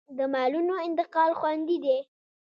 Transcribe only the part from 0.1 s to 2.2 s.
د مالونو انتقال خوندي دی